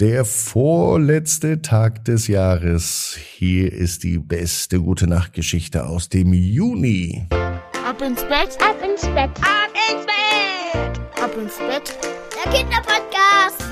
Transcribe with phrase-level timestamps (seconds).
[0.00, 3.18] Der vorletzte Tag des Jahres.
[3.36, 7.26] Hier ist die beste gute Nachtgeschichte aus dem Juni.
[7.30, 11.98] Ab ins Bett, ab ins Bett, ab ins Bett, ab ins Bett.
[12.34, 13.62] Der Kinderpodcast.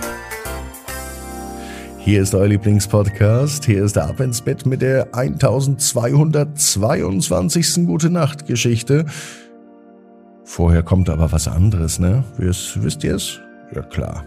[1.96, 3.64] Hier ist euer Lieblingspodcast.
[3.64, 7.86] Hier ist der Ab ins Bett mit der 1222.
[7.86, 9.06] Gute Nacht Geschichte.
[10.44, 12.22] Vorher kommt aber was anderes, ne?
[12.36, 13.40] Wisst, wisst ihr es?
[13.74, 14.26] Ja klar.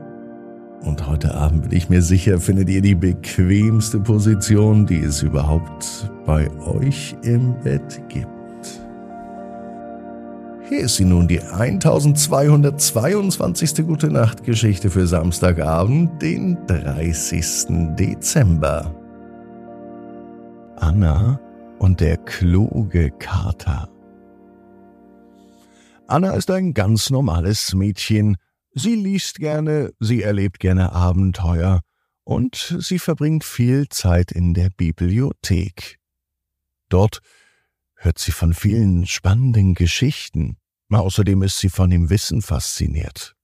[0.83, 6.09] Und heute Abend bin ich mir sicher, findet ihr die bequemste Position, die es überhaupt
[6.25, 8.27] bei euch im Bett gibt.
[10.67, 13.85] Hier ist sie nun, die 1222.
[13.85, 17.95] Gute Nacht Geschichte für Samstagabend, den 30.
[17.99, 18.95] Dezember.
[20.77, 21.39] Anna
[21.77, 23.89] und der kluge Kater.
[26.07, 28.37] Anna ist ein ganz normales Mädchen.
[28.73, 31.81] Sie liest gerne, sie erlebt gerne Abenteuer
[32.23, 35.99] und sie verbringt viel Zeit in der Bibliothek.
[36.87, 37.19] Dort
[37.95, 40.57] hört sie von vielen spannenden Geschichten.
[40.89, 43.35] Außerdem ist sie von dem Wissen fasziniert.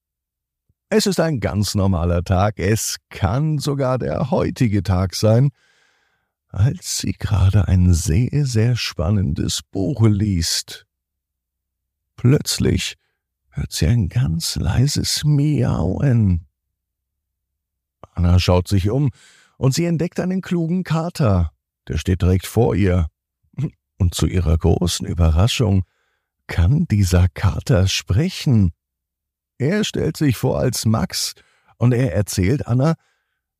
[0.89, 5.49] Es ist ein ganz normaler Tag, es kann sogar der heutige Tag sein,
[6.47, 10.85] als sie gerade ein sehr, sehr spannendes Buch liest.
[12.15, 12.95] Plötzlich
[13.57, 16.45] hört sie ein ganz leises Miauen.
[18.13, 19.09] Anna schaut sich um
[19.57, 21.51] und sie entdeckt einen klugen Kater,
[21.87, 23.07] der steht direkt vor ihr.
[23.97, 25.83] Und zu ihrer großen Überraschung
[26.45, 28.73] kann dieser Kater sprechen?
[29.57, 31.33] Er stellt sich vor als Max
[31.77, 32.93] und er erzählt Anna,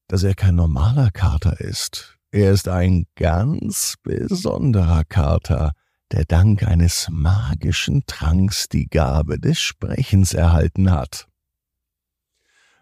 [0.08, 2.20] dass er kein normaler Kater ist.
[2.30, 5.74] Er ist ein ganz besonderer Kater,
[6.12, 11.28] der dank eines magischen Tranks die Gabe des Sprechens erhalten hat.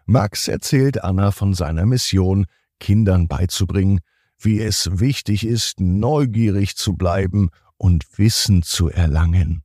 [0.04, 2.46] Max erzählt Anna von seiner Mission,
[2.78, 4.00] Kindern beizubringen,
[4.38, 9.62] wie es wichtig ist, neugierig zu bleiben und Wissen zu erlangen.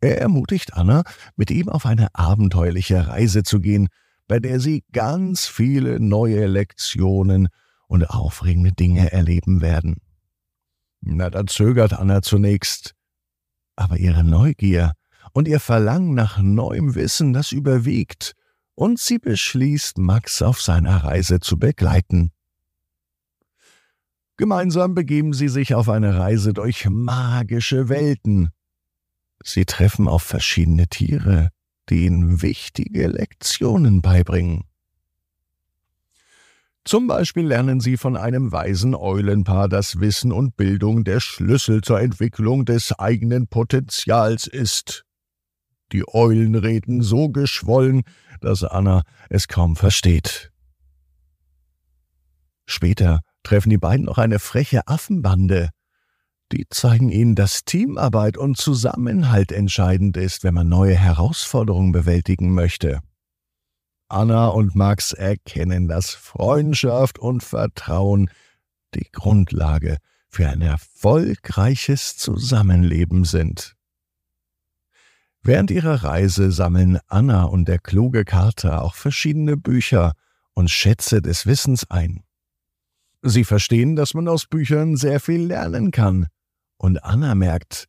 [0.00, 1.02] Er ermutigt Anna,
[1.36, 3.88] mit ihm auf eine abenteuerliche Reise zu gehen,
[4.28, 7.48] bei der sie ganz viele neue Lektionen
[7.86, 9.96] und aufregende Dinge erleben werden.
[11.06, 12.94] Na, da zögert Anna zunächst,
[13.76, 14.92] aber ihre Neugier
[15.32, 18.34] und ihr Verlangen nach neuem Wissen, das überwiegt,
[18.74, 22.32] und sie beschließt, Max auf seiner Reise zu begleiten.
[24.36, 28.50] Gemeinsam begeben sie sich auf eine Reise durch magische Welten,
[29.46, 31.50] Sie treffen auf verschiedene Tiere,
[31.90, 34.64] die ihnen wichtige Lektionen beibringen.
[36.84, 42.00] Zum Beispiel lernen sie von einem weisen Eulenpaar, dass Wissen und Bildung der Schlüssel zur
[42.00, 45.04] Entwicklung des eigenen Potenzials ist.
[45.92, 48.02] Die Eulen reden so geschwollen,
[48.40, 50.50] dass Anna es kaum versteht.
[52.66, 55.70] Später treffen die beiden noch eine freche Affenbande,
[56.52, 63.00] die zeigen ihnen, dass Teamarbeit und Zusammenhalt entscheidend ist, wenn man neue Herausforderungen bewältigen möchte.
[64.08, 68.30] Anna und Max erkennen, dass Freundschaft und Vertrauen
[68.94, 69.98] die Grundlage
[70.28, 73.76] für ein erfolgreiches Zusammenleben sind.
[75.42, 80.14] Während ihrer Reise sammeln Anna und der kluge Kater auch verschiedene Bücher
[80.54, 82.24] und Schätze des Wissens ein.
[83.22, 86.26] Sie verstehen, dass man aus Büchern sehr viel lernen kann,
[86.76, 87.86] und Anna merkt,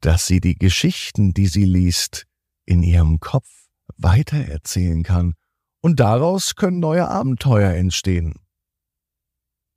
[0.00, 2.26] dass sie die Geschichten, die sie liest,
[2.66, 3.48] in ihrem Kopf
[3.96, 5.34] weitererzählen kann,
[5.84, 8.36] und daraus können neue Abenteuer entstehen.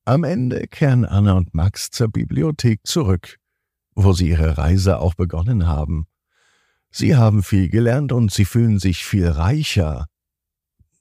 [0.05, 3.39] Am Ende kehren Anna und Max zur Bibliothek zurück,
[3.93, 6.07] wo sie ihre Reise auch begonnen haben.
[6.91, 10.05] Sie haben viel gelernt und sie fühlen sich viel reicher.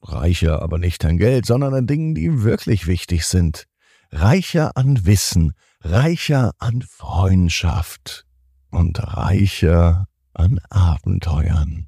[0.02, 3.68] Reicher aber nicht an Geld, sondern an Dingen, die wirklich wichtig sind.
[4.10, 5.52] Reicher an Wissen,
[5.82, 8.26] reicher an Freundschaft
[8.72, 11.86] und reicher an Abenteuern.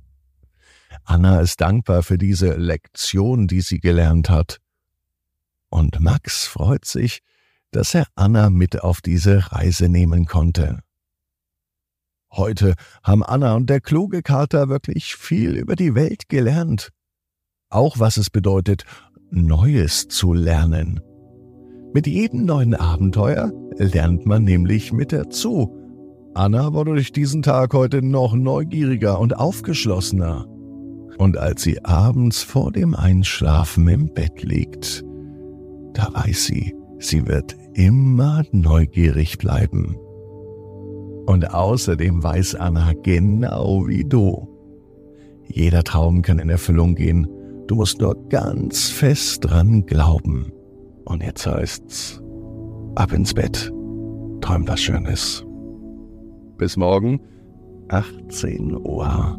[1.08, 4.60] Anna ist dankbar für diese Lektion, die sie gelernt hat.
[5.70, 7.20] Und Max freut sich,
[7.70, 10.80] dass er Anna mit auf diese Reise nehmen konnte.
[12.30, 16.90] Heute haben Anna und der kluge Kater wirklich viel über die Welt gelernt.
[17.70, 18.84] Auch was es bedeutet,
[19.30, 21.00] Neues zu lernen.
[21.94, 25.74] Mit jedem neuen Abenteuer lernt man nämlich mit dazu.
[26.34, 30.46] Anna wurde durch diesen Tag heute noch neugieriger und aufgeschlossener.
[31.18, 35.04] Und als sie abends vor dem Einschlafen im Bett liegt,
[35.92, 39.96] da weiß sie, sie wird immer neugierig bleiben.
[41.26, 44.48] Und außerdem weiß Anna genau wie du.
[45.46, 47.26] Jeder Traum kann in Erfüllung gehen.
[47.66, 50.52] Du musst nur ganz fest dran glauben.
[51.04, 52.22] Und jetzt heißt's,
[52.94, 53.72] ab ins Bett.
[54.40, 55.44] Träum was Schönes.
[56.56, 57.20] Bis morgen,
[57.88, 59.38] 18 Uhr.